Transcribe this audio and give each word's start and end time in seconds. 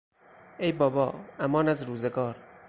ای 0.59 0.71
بابا!، 0.71 1.13
امان 1.39 1.67
از 1.69 1.83
روزگار! 1.83 2.35